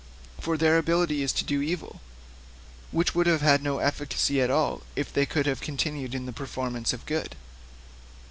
[0.39, 2.01] For their ability is to do evil,
[2.89, 6.33] which would have had no efficacy at all if they could have continued in the
[6.33, 7.35] performance of good.